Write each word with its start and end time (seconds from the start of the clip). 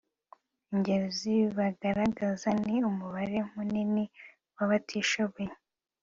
ingero 0.73 1.05
zibigaragaza 1.17 2.49
ni 2.65 2.77
umubare 2.89 3.37
munini 3.53 4.03
w'abatishoboye 4.55 5.51